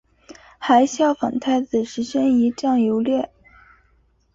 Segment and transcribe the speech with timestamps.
[0.57, 3.29] 还仿效太子石宣仪仗游猎。